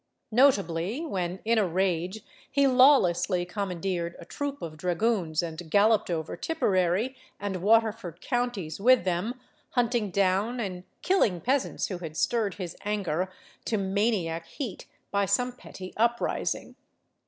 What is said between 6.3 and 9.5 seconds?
Tipperary and Waterford Counties with them,